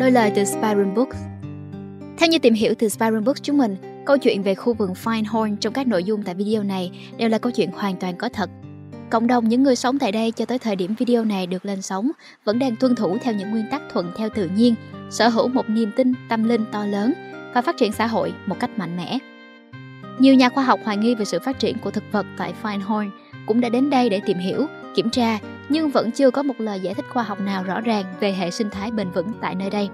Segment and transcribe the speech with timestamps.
[0.00, 1.16] Đôi lời từ Spiron Books
[2.18, 5.56] Theo như tìm hiểu từ Spiron Books chúng mình, câu chuyện về khu vườn Finehorn
[5.56, 8.50] trong các nội dung tại video này đều là câu chuyện hoàn toàn có thật.
[9.10, 11.82] Cộng đồng những người sống tại đây cho tới thời điểm video này được lên
[11.82, 12.10] sóng
[12.44, 14.74] vẫn đang tuân thủ theo những nguyên tắc thuận theo tự nhiên,
[15.10, 17.12] sở hữu một niềm tin tâm linh to lớn
[17.54, 19.18] và phát triển xã hội một cách mạnh mẽ.
[20.18, 23.10] Nhiều nhà khoa học hoài nghi về sự phát triển của thực vật tại Finehorn
[23.46, 25.38] cũng đã đến đây để tìm hiểu, kiểm tra
[25.68, 28.50] nhưng vẫn chưa có một lời giải thích khoa học nào rõ ràng về hệ
[28.50, 29.88] sinh thái bền vững tại nơi đây.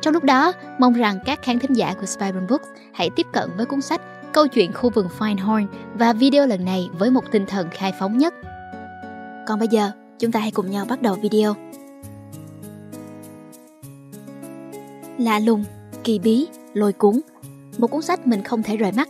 [0.00, 3.50] Trong lúc đó, mong rằng các khán thính giả của Spiron Books hãy tiếp cận
[3.56, 4.00] với cuốn sách
[4.32, 8.18] Câu chuyện khu vườn Finehorn và video lần này với một tinh thần khai phóng
[8.18, 8.34] nhất.
[9.46, 11.54] Còn bây giờ, chúng ta hãy cùng nhau bắt đầu video.
[15.18, 15.64] Lạ lùng,
[16.04, 17.20] kỳ bí, lôi cuốn
[17.78, 19.08] Một cuốn sách mình không thể rời mắt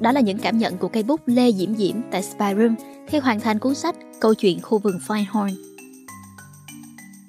[0.00, 2.74] Đó là những cảm nhận của cây bút Lê Diễm Diễm tại Spyroom
[3.06, 5.50] khi hoàn thành cuốn sách Câu chuyện khu vườn Finehorn.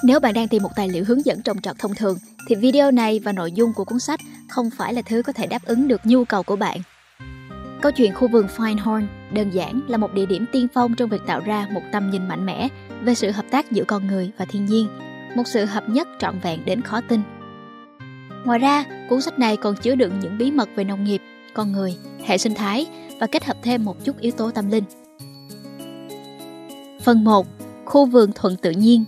[0.03, 2.17] Nếu bạn đang tìm một tài liệu hướng dẫn trồng trọt thông thường,
[2.47, 5.47] thì video này và nội dung của cuốn sách không phải là thứ có thể
[5.47, 6.77] đáp ứng được nhu cầu của bạn.
[7.81, 11.21] Câu chuyện khu vườn Finehorn đơn giản là một địa điểm tiên phong trong việc
[11.27, 12.67] tạo ra một tầm nhìn mạnh mẽ
[13.03, 14.87] về sự hợp tác giữa con người và thiên nhiên,
[15.35, 17.21] một sự hợp nhất trọn vẹn đến khó tin.
[18.45, 21.21] Ngoài ra, cuốn sách này còn chứa đựng những bí mật về nông nghiệp,
[21.53, 21.95] con người,
[22.25, 22.85] hệ sinh thái
[23.19, 24.83] và kết hợp thêm một chút yếu tố tâm linh.
[27.03, 27.47] Phần 1.
[27.85, 29.05] Khu vườn thuận tự nhiên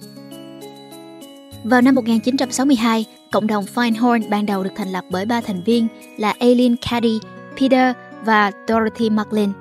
[1.63, 5.87] Vào năm 1962, cộng đồng Finehorn ban đầu được thành lập bởi ba thành viên
[6.17, 7.19] là Aileen Caddy,
[7.59, 9.51] Peter và Dorothy McLean.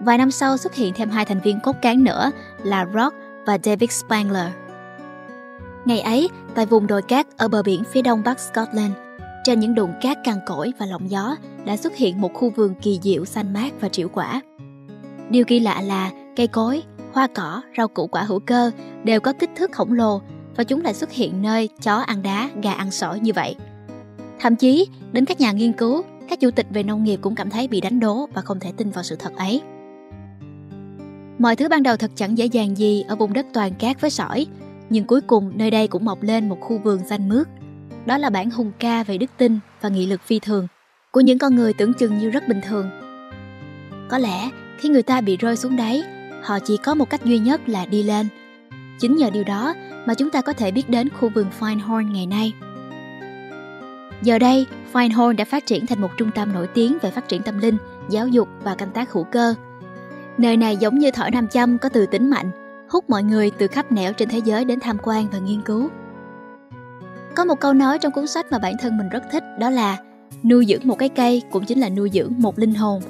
[0.00, 2.30] Vài năm sau xuất hiện thêm hai thành viên cốt cán nữa
[2.62, 4.46] là Rock và David Spangler.
[5.84, 8.92] Ngày ấy, tại vùng đồi cát ở bờ biển phía đông bắc Scotland,
[9.44, 12.74] trên những đụng cát cằn cỗi và lộng gió đã xuất hiện một khu vườn
[12.82, 14.40] kỳ diệu xanh mát và triệu quả.
[15.30, 16.82] Điều kỳ lạ là cây cối,
[17.12, 18.70] hoa cỏ, rau củ quả hữu cơ
[19.04, 20.20] đều có kích thước khổng lồ
[20.56, 23.56] và chúng lại xuất hiện nơi chó ăn đá, gà ăn sỏi như vậy.
[24.40, 27.50] Thậm chí, đến các nhà nghiên cứu, các chủ tịch về nông nghiệp cũng cảm
[27.50, 29.62] thấy bị đánh đố và không thể tin vào sự thật ấy.
[31.38, 34.10] Mọi thứ ban đầu thật chẳng dễ dàng gì ở vùng đất toàn cát với
[34.10, 34.46] sỏi,
[34.90, 37.46] nhưng cuối cùng nơi đây cũng mọc lên một khu vườn xanh mướt.
[38.06, 40.66] Đó là bản hùng ca về đức tin và nghị lực phi thường
[41.10, 42.90] của những con người tưởng chừng như rất bình thường.
[44.08, 46.02] Có lẽ khi người ta bị rơi xuống đáy,
[46.42, 48.28] họ chỉ có một cách duy nhất là đi lên.
[49.00, 49.74] Chính nhờ điều đó
[50.06, 52.52] mà chúng ta có thể biết đến khu vườn Finehorn ngày nay.
[54.22, 57.42] Giờ đây, Finehorn đã phát triển thành một trung tâm nổi tiếng về phát triển
[57.42, 57.76] tâm linh,
[58.10, 59.54] giáo dục và canh tác hữu cơ.
[60.38, 62.50] Nơi này giống như thỏi nam châm có từ tính mạnh,
[62.88, 65.88] hút mọi người từ khắp nẻo trên thế giới đến tham quan và nghiên cứu.
[67.34, 69.96] Có một câu nói trong cuốn sách mà bản thân mình rất thích đó là
[70.44, 73.02] nuôi dưỡng một cái cây cũng chính là nuôi dưỡng một linh hồn.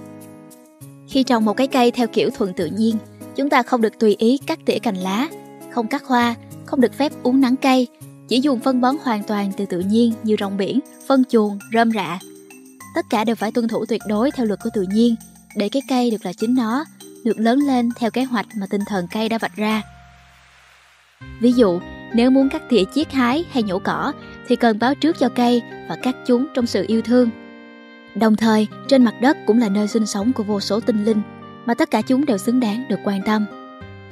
[1.08, 2.96] Khi trồng một cái cây theo kiểu thuận tự nhiên,
[3.36, 5.28] chúng ta không được tùy ý cắt tỉa cành lá,
[5.70, 6.34] không cắt hoa,
[6.66, 7.88] không được phép uống nắng cây,
[8.28, 11.90] chỉ dùng phân bón hoàn toàn từ tự nhiên như rong biển, phân chuồng, rơm
[11.90, 12.18] rạ.
[12.94, 15.14] Tất cả đều phải tuân thủ tuyệt đối theo luật của tự nhiên,
[15.56, 16.84] để cái cây được là chính nó,
[17.24, 19.82] được lớn lên theo kế hoạch mà tinh thần cây đã vạch ra.
[21.40, 21.80] Ví dụ,
[22.14, 24.12] nếu muốn cắt tỉa chiết hái hay nhổ cỏ
[24.48, 27.30] thì cần báo trước cho cây và cắt chúng trong sự yêu thương.
[28.14, 31.22] Đồng thời, trên mặt đất cũng là nơi sinh sống của vô số tinh linh
[31.66, 33.46] mà tất cả chúng đều xứng đáng được quan tâm.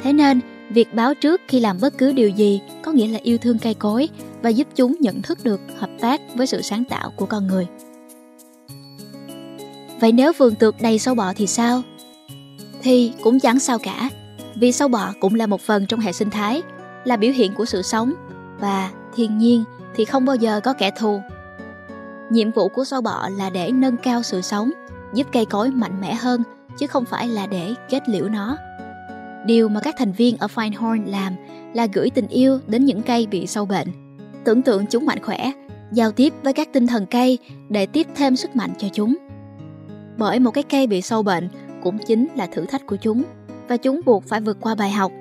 [0.02, 0.40] Thế nên,
[0.70, 3.74] việc báo trước khi làm bất cứ điều gì có nghĩa là yêu thương cây
[3.74, 4.08] cối
[4.42, 7.66] và giúp chúng nhận thức được hợp tác với sự sáng tạo của con người.
[10.00, 11.82] Vậy nếu vườn tược đầy sâu bọ thì sao?
[12.82, 14.10] Thì cũng chẳng sao cả,
[14.54, 16.62] vì sâu bọ cũng là một phần trong hệ sinh thái,
[17.04, 18.12] là biểu hiện của sự sống
[18.60, 21.20] và thiên nhiên thì không bao giờ có kẻ thù.
[22.30, 24.70] Nhiệm vụ của sâu bọ là để nâng cao sự sống,
[25.14, 26.42] giúp cây cối mạnh mẽ hơn
[26.80, 28.56] chứ không phải là để kết liễu nó.
[29.46, 31.34] Điều mà các thành viên ở Finehorn làm
[31.74, 33.88] là gửi tình yêu đến những cây bị sâu bệnh.
[34.44, 35.52] Tưởng tượng chúng mạnh khỏe,
[35.92, 37.38] giao tiếp với các tinh thần cây
[37.68, 39.16] để tiếp thêm sức mạnh cho chúng.
[40.18, 41.48] Bởi một cái cây bị sâu bệnh
[41.82, 43.22] cũng chính là thử thách của chúng
[43.68, 45.12] và chúng buộc phải vượt qua bài học.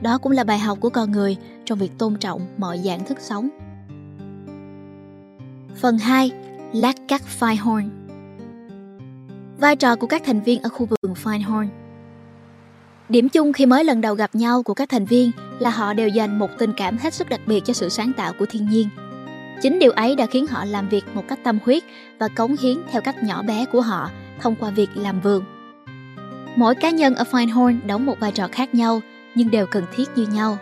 [0.00, 3.18] Đó cũng là bài học của con người trong việc tôn trọng mọi dạng thức
[3.20, 3.48] sống.
[5.76, 6.30] Phần 2.
[6.72, 7.88] Lát cắt Firehorn.
[9.60, 11.66] Vai trò của các thành viên ở khu vườn Finehorn
[13.08, 16.08] Điểm chung khi mới lần đầu gặp nhau của các thành viên là họ đều
[16.08, 18.88] dành một tình cảm hết sức đặc biệt cho sự sáng tạo của thiên nhiên.
[19.62, 21.82] Chính điều ấy đã khiến họ làm việc một cách tâm huyết
[22.18, 24.10] và cống hiến theo cách nhỏ bé của họ
[24.40, 25.44] thông qua việc làm vườn.
[26.56, 29.00] Mỗi cá nhân ở Finehorn đóng một vai trò khác nhau
[29.34, 30.58] nhưng đều cần thiết như nhau.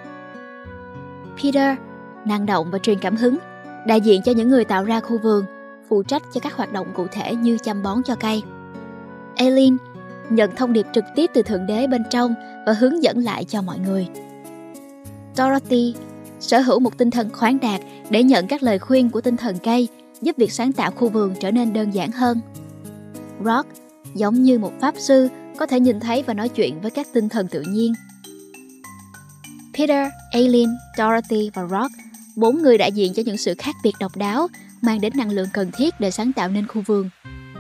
[1.42, 1.78] Peter,
[2.25, 3.38] năng động và truyền cảm hứng,
[3.87, 5.44] đại diện cho những người tạo ra khu vườn,
[5.88, 8.42] phụ trách cho các hoạt động cụ thể như chăm bón cho cây.
[9.37, 9.77] Aileen
[10.31, 12.35] nhận thông điệp trực tiếp từ Thượng Đế bên trong
[12.67, 14.09] và hướng dẫn lại cho mọi người.
[15.37, 15.94] Dorothy
[16.41, 17.81] sở hữu một tinh thần khoáng đạt
[18.11, 19.88] để nhận các lời khuyên của tinh thần cây,
[20.23, 22.41] giúp việc sáng tạo khu vườn trở nên đơn giản hơn.
[23.44, 23.69] Rock
[24.15, 25.29] giống như một pháp sư
[25.59, 27.93] có thể nhìn thấy và nói chuyện với các tinh thần tự nhiên.
[29.79, 30.69] Peter, Aileen,
[30.99, 31.93] Dorothy và Rock,
[32.37, 34.49] bốn người đại diện cho những sự khác biệt độc đáo,
[34.83, 37.11] mang đến năng lượng cần thiết để sáng tạo nên khu vườn.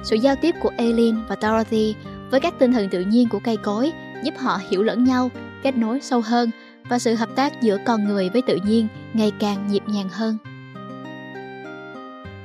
[0.06, 1.94] Sự giao tiếp của Aileen và Dorothy
[2.30, 3.92] với các tinh thần tự nhiên của cây cối
[4.22, 5.30] giúp họ hiểu lẫn nhau,
[5.62, 6.50] kết nối sâu hơn
[6.88, 10.38] và sự hợp tác giữa con người với tự nhiên ngày càng nhịp nhàng hơn.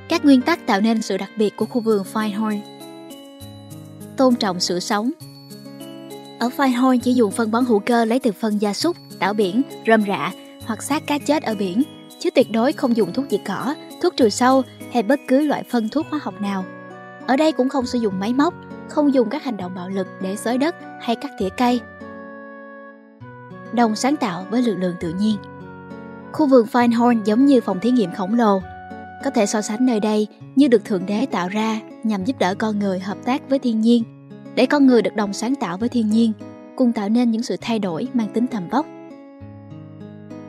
[0.08, 2.60] Các nguyên tắc tạo nên sự đặc biệt của khu vườn Firehorn
[4.16, 5.10] Tôn trọng sự sống
[6.38, 9.62] Ở Firehorn chỉ dùng phân bón hữu cơ lấy từ phân gia súc, tảo biển,
[9.86, 10.32] rơm rạ
[10.66, 11.82] hoặc xác cá chết ở biển,
[12.18, 14.62] chứ tuyệt đối không dùng thuốc diệt cỏ, thuốc trừ sâu
[14.92, 16.64] hay bất cứ loại phân thuốc hóa học nào.
[17.26, 18.54] Ở đây cũng không sử dụng máy móc,
[18.88, 21.80] không dùng các hành động bạo lực để xới đất hay cắt tỉa cây.
[23.72, 25.36] Đồng sáng tạo với lực lượng tự nhiên
[26.32, 28.60] Khu vườn Finehorn giống như phòng thí nghiệm khổng lồ.
[29.24, 30.26] Có thể so sánh nơi đây
[30.56, 33.80] như được Thượng Đế tạo ra nhằm giúp đỡ con người hợp tác với thiên
[33.80, 34.04] nhiên,
[34.54, 36.32] để con người được đồng sáng tạo với thiên nhiên,
[36.76, 38.86] cùng tạo nên những sự thay đổi mang tính tầm vóc.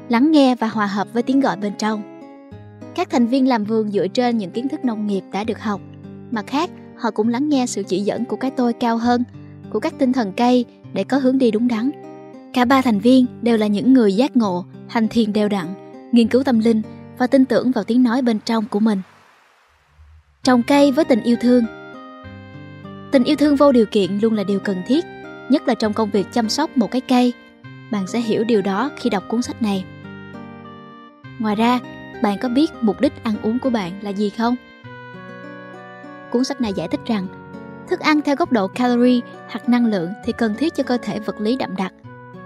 [0.09, 2.19] Lắng nghe và hòa hợp với tiếng gọi bên trong.
[2.95, 5.81] Các thành viên làm vườn dựa trên những kiến thức nông nghiệp đã được học.
[6.33, 9.23] Mặt khác, họ cũng lắng nghe sự chỉ dẫn của cái tôi cao hơn,
[9.69, 11.91] của các tinh thần cây để có hướng đi đúng đắn.
[12.53, 15.67] Cả ba thành viên đều là những người giác ngộ, hành thiền đều đặn,
[16.11, 16.81] nghiên cứu tâm linh
[17.17, 19.01] và tin tưởng vào tiếng nói bên trong của mình.
[20.43, 21.63] Trồng cây với tình yêu thương
[23.11, 25.05] Tình yêu thương vô điều kiện luôn là điều cần thiết,
[25.49, 27.33] nhất là trong công việc chăm sóc một cái cây.
[27.91, 29.85] Bạn sẽ hiểu điều đó khi đọc cuốn sách này.
[31.39, 31.79] Ngoài ra,
[32.23, 34.55] bạn có biết mục đích ăn uống của bạn là gì không?
[36.33, 37.27] Cuốn sách này giải thích rằng,
[37.89, 39.19] thức ăn theo góc độ calorie
[39.49, 41.93] hoặc năng lượng thì cần thiết cho cơ thể vật lý đậm đặc.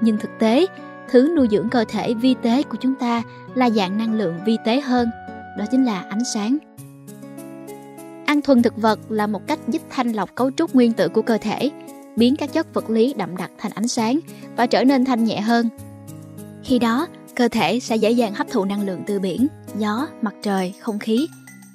[0.01, 0.65] Nhưng thực tế,
[1.09, 3.23] thứ nuôi dưỡng cơ thể vi tế của chúng ta
[3.55, 5.09] là dạng năng lượng vi tế hơn,
[5.57, 6.57] đó chính là ánh sáng.
[8.25, 11.21] Ăn thuần thực vật là một cách giúp thanh lọc cấu trúc nguyên tử của
[11.21, 11.71] cơ thể,
[12.15, 14.19] biến các chất vật lý đậm đặc thành ánh sáng
[14.57, 15.69] và trở nên thanh nhẹ hơn.
[16.63, 19.47] Khi đó, cơ thể sẽ dễ dàng hấp thụ năng lượng từ biển,
[19.77, 21.27] gió, mặt trời, không khí.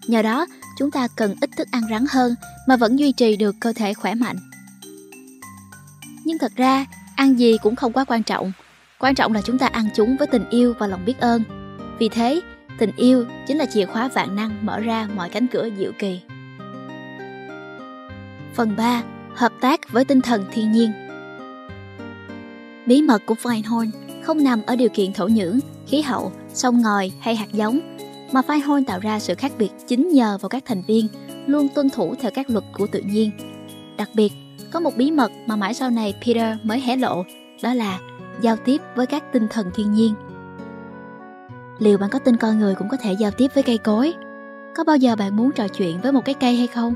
[0.08, 0.46] Nhờ đó,
[0.78, 2.34] chúng ta cần ít thức ăn rắn hơn
[2.68, 4.36] mà vẫn duy trì được cơ thể khỏe mạnh.
[6.24, 6.86] Nhưng thật ra,
[7.16, 8.52] ăn gì cũng không quá quan trọng.
[8.98, 11.42] Quan trọng là chúng ta ăn chúng với tình yêu và lòng biết ơn.
[11.98, 12.40] Vì thế,
[12.78, 16.20] tình yêu chính là chìa khóa vạn năng mở ra mọi cánh cửa diệu kỳ.
[18.54, 19.02] Phần 3.
[19.34, 20.92] Hợp tác với tinh thần thiên nhiên
[22.86, 23.90] Bí mật của Feinhorn
[24.22, 27.91] không nằm ở điều kiện thổ nhưỡng, khí hậu, sông ngòi hay hạt giống,
[28.32, 31.08] mà Firehorn tạo ra sự khác biệt chính nhờ vào các thành viên
[31.46, 33.30] luôn tuân thủ theo các luật của tự nhiên.
[33.96, 34.32] Đặc biệt,
[34.72, 37.22] có một bí mật mà mãi sau này Peter mới hé lộ,
[37.62, 37.98] đó là
[38.40, 40.14] giao tiếp với các tinh thần thiên nhiên.
[41.78, 44.14] Liệu bạn có tin con người cũng có thể giao tiếp với cây cối?
[44.76, 46.94] Có bao giờ bạn muốn trò chuyện với một cái cây hay không?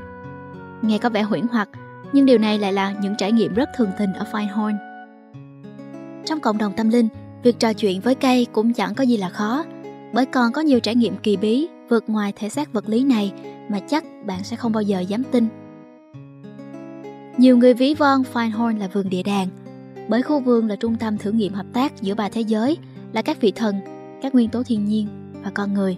[0.81, 1.69] Nghe có vẻ huyễn hoặc,
[2.13, 4.77] nhưng điều này lại là những trải nghiệm rất thường tình ở Firehorn.
[6.25, 7.07] Trong cộng đồng tâm linh,
[7.43, 9.63] việc trò chuyện với cây cũng chẳng có gì là khó,
[10.13, 13.31] bởi còn có nhiều trải nghiệm kỳ bí vượt ngoài thể xác vật lý này
[13.69, 15.47] mà chắc bạn sẽ không bao giờ dám tin.
[17.37, 19.47] Nhiều người ví von Feinhorn là vườn địa đàng,
[20.09, 22.77] bởi khu vườn là trung tâm thử nghiệm hợp tác giữa ba thế giới
[23.13, 23.75] là các vị thần,
[24.21, 25.07] các nguyên tố thiên nhiên
[25.43, 25.97] và con người.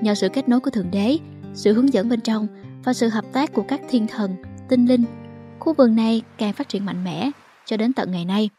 [0.00, 1.18] Nhờ sự kết nối của Thượng Đế,
[1.54, 2.46] sự hướng dẫn bên trong
[2.84, 4.36] và sự hợp tác của các thiên thần,
[4.68, 5.04] tinh linh,
[5.58, 7.30] khu vườn này càng phát triển mạnh mẽ
[7.64, 8.50] cho đến tận ngày nay.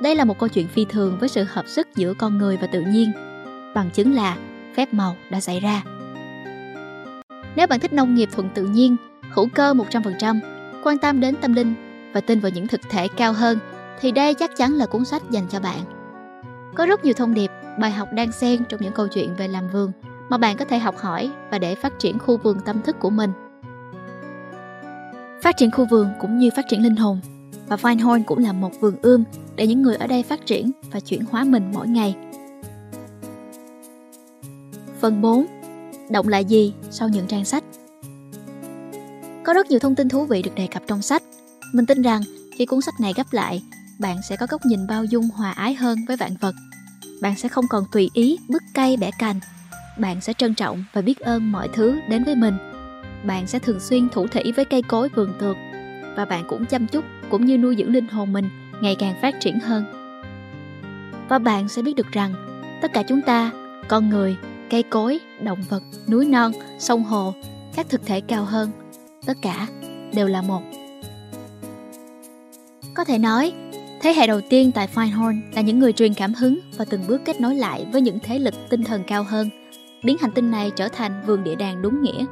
[0.00, 2.66] Đây là một câu chuyện phi thường với sự hợp sức giữa con người và
[2.66, 3.12] tự nhiên,
[3.74, 4.36] bằng chứng là
[4.76, 5.82] phép màu đã xảy ra.
[7.56, 8.96] Nếu bạn thích nông nghiệp thuận tự nhiên,
[9.32, 10.40] hữu cơ 100%,
[10.84, 11.74] quan tâm đến tâm linh
[12.12, 13.58] và tin vào những thực thể cao hơn
[14.00, 15.80] thì đây chắc chắn là cuốn sách dành cho bạn.
[16.74, 19.68] Có rất nhiều thông điệp, bài học đang xen trong những câu chuyện về làm
[19.68, 19.92] vườn
[20.28, 23.10] mà bạn có thể học hỏi và để phát triển khu vườn tâm thức của
[23.10, 23.32] mình.
[25.42, 27.20] Phát triển khu vườn cũng như phát triển linh hồn
[27.68, 29.24] và Vinehorn cũng là một vườn ươm
[29.56, 32.14] để những người ở đây phát triển và chuyển hóa mình mỗi ngày.
[35.00, 35.46] Phần 4.
[36.10, 37.64] Động lại gì sau những trang sách?
[39.44, 41.22] Có rất nhiều thông tin thú vị được đề cập trong sách.
[41.72, 42.22] Mình tin rằng
[42.58, 43.62] khi cuốn sách này gấp lại,
[43.98, 46.54] bạn sẽ có góc nhìn bao dung hòa ái hơn với vạn vật.
[47.22, 49.40] Bạn sẽ không còn tùy ý bứt cây bẻ cành.
[49.98, 52.54] Bạn sẽ trân trọng và biết ơn mọi thứ đến với mình.
[53.26, 55.56] Bạn sẽ thường xuyên thủ thỉ với cây cối vườn tược
[56.16, 58.48] và bạn cũng chăm chút cũng như nuôi dưỡng linh hồn mình
[58.80, 59.84] ngày càng phát triển hơn.
[61.28, 62.34] Và bạn sẽ biết được rằng
[62.82, 63.50] tất cả chúng ta,
[63.88, 64.36] con người,
[64.70, 67.34] cây cối, động vật, núi non, sông hồ,
[67.76, 68.70] các thực thể cao hơn,
[69.26, 69.66] tất cả
[70.14, 70.62] đều là một.
[72.94, 73.52] Có thể nói,
[74.00, 77.20] Thế hệ đầu tiên tại Finehorn là những người truyền cảm hứng và từng bước
[77.24, 79.50] kết nối lại với những thế lực tinh thần cao hơn,
[80.04, 82.24] biến hành tinh này trở thành vườn địa đàng đúng nghĩa.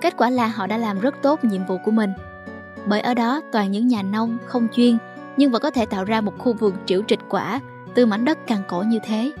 [0.00, 2.10] Kết quả là họ đã làm rất tốt nhiệm vụ của mình.
[2.86, 4.98] Bởi ở đó toàn những nhà nông không chuyên
[5.36, 7.60] nhưng vẫn có thể tạo ra một khu vườn triệu trịch quả
[7.94, 9.32] từ mảnh đất cằn cỗi như thế.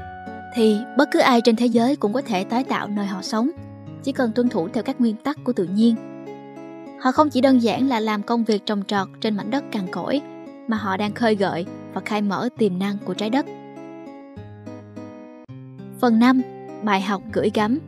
[0.54, 3.50] Thì bất cứ ai trên thế giới cũng có thể tái tạo nơi họ sống,
[4.02, 5.96] chỉ cần tuân thủ theo các nguyên tắc của tự nhiên.
[7.00, 9.82] Họ không chỉ đơn giản là làm công việc trồng trọt trên mảnh đất cằn
[9.92, 10.20] cỗi
[10.68, 13.46] mà họ đang khơi gợi và khai mở tiềm năng của trái đất.
[16.00, 16.42] Phần 5.
[16.82, 17.78] Bài học gửi gắm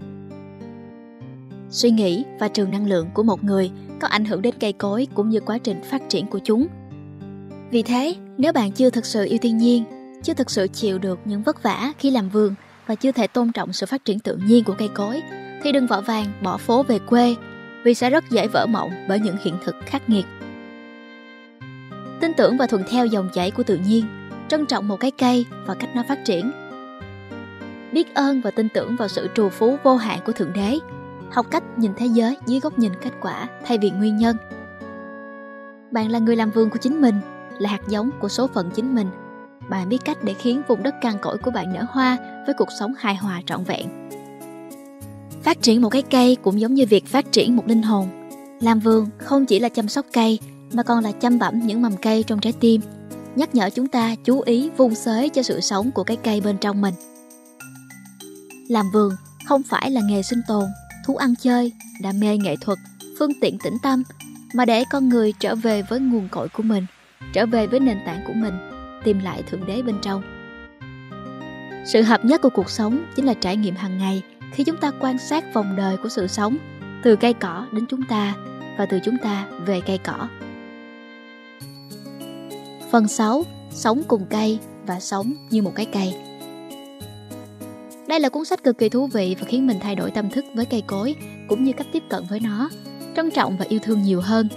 [1.72, 5.06] Suy nghĩ và trường năng lượng của một người có ảnh hưởng đến cây cối
[5.14, 6.66] cũng như quá trình phát triển của chúng.
[7.70, 9.84] Vì thế, nếu bạn chưa thực sự yêu thiên nhiên,
[10.22, 12.54] chưa thực sự chịu được những vất vả khi làm vườn
[12.86, 15.22] và chưa thể tôn trọng sự phát triển tự nhiên của cây cối,
[15.62, 17.34] thì đừng vội vàng bỏ phố về quê
[17.84, 20.24] vì sẽ rất dễ vỡ mộng bởi những hiện thực khắc nghiệt
[22.22, 24.04] tin tưởng và thuận theo dòng chảy của tự nhiên,
[24.48, 26.52] trân trọng một cái cây và cách nó phát triển.
[27.92, 30.78] Biết ơn và tin tưởng vào sự trù phú vô hạn của Thượng Đế,
[31.32, 34.36] học cách nhìn thế giới dưới góc nhìn kết quả thay vì nguyên nhân.
[35.90, 37.14] Bạn là người làm vườn của chính mình,
[37.58, 39.06] là hạt giống của số phận chính mình.
[39.68, 42.68] Bạn biết cách để khiến vùng đất cằn cỗi của bạn nở hoa với cuộc
[42.78, 44.10] sống hài hòa trọn vẹn.
[45.42, 48.08] Phát triển một cái cây cũng giống như việc phát triển một linh hồn.
[48.60, 50.38] Làm vườn không chỉ là chăm sóc cây
[50.72, 52.80] mà còn là chăm bẩm những mầm cây trong trái tim,
[53.36, 56.56] nhắc nhở chúng ta chú ý vun xới cho sự sống của cái cây bên
[56.58, 56.94] trong mình.
[58.68, 59.12] Làm vườn
[59.46, 60.64] không phải là nghề sinh tồn,
[61.04, 62.78] thú ăn chơi, đam mê nghệ thuật,
[63.18, 64.02] phương tiện tĩnh tâm,
[64.54, 66.86] mà để con người trở về với nguồn cội của mình,
[67.32, 68.54] trở về với nền tảng của mình,
[69.04, 70.22] tìm lại Thượng Đế bên trong.
[71.86, 74.90] Sự hợp nhất của cuộc sống chính là trải nghiệm hàng ngày khi chúng ta
[75.00, 76.56] quan sát vòng đời của sự sống,
[77.02, 78.34] từ cây cỏ đến chúng ta
[78.78, 80.28] và từ chúng ta về cây cỏ.
[82.90, 83.44] Phần 6.
[83.70, 86.14] Sống cùng cây và sống như một cái cây
[88.12, 90.44] đây là cuốn sách cực kỳ thú vị và khiến mình thay đổi tâm thức
[90.54, 91.14] với cây cối
[91.48, 92.70] cũng như cách tiếp cận với nó,
[93.16, 94.48] trân trọng và yêu thương nhiều hơn.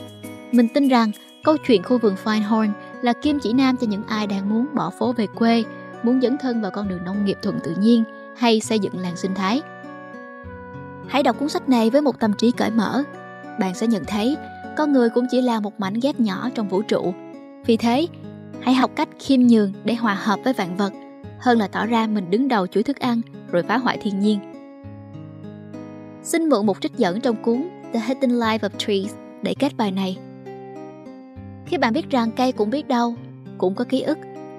[0.51, 1.11] Mình tin rằng
[1.43, 2.71] câu chuyện khu vườn Finehorn
[3.01, 5.63] là kim chỉ nam cho những ai đang muốn bỏ phố về quê,
[6.03, 8.03] muốn dấn thân vào con đường nông nghiệp thuận tự nhiên
[8.37, 9.61] hay xây dựng làng sinh thái.
[11.07, 13.03] Hãy đọc cuốn sách này với một tâm trí cởi mở.
[13.59, 14.37] Bạn sẽ nhận thấy
[14.77, 17.13] con người cũng chỉ là một mảnh ghép nhỏ trong vũ trụ.
[17.65, 18.07] Vì thế,
[18.61, 20.93] Hãy học cách khiêm nhường để hòa hợp với vạn vật,
[21.39, 23.21] hơn là tỏ ra mình đứng đầu chuỗi thức ăn
[23.55, 24.39] rồi phá hoại thiên nhiên.
[26.23, 29.91] Xin mượn một trích dẫn trong cuốn The Hidden Life of Trees để kết bài
[29.91, 30.17] này.
[31.65, 33.15] Khi bạn biết rằng cây cũng biết đau
[33.57, 34.17] cũng có ký ức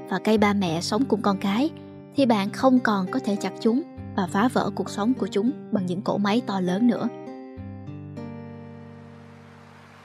[0.09, 1.71] và cây ba mẹ sống cùng con cái,
[2.17, 3.83] thì bạn không còn có thể chặt chúng
[4.17, 7.09] và phá vỡ cuộc sống của chúng bằng những cỗ máy to lớn nữa.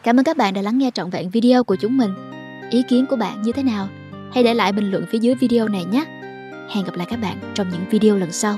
[0.04, 2.12] Cảm ơn các bạn đã lắng nghe trọn vẹn video của chúng mình.
[2.70, 3.88] Ý kiến của bạn như thế nào?
[4.34, 6.06] Hãy để lại bình luận phía dưới video này nhé.
[6.70, 8.58] Hẹn gặp lại các bạn trong những video lần sau.